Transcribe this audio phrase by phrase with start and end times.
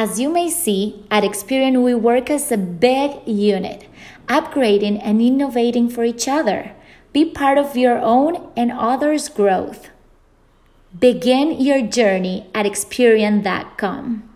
[0.00, 3.86] As you may see, at Experian we work as a big unit,
[4.28, 6.72] upgrading and innovating for each other.
[7.12, 9.90] Be part of your own and others' growth.
[10.98, 14.29] Begin your journey at Experian.com.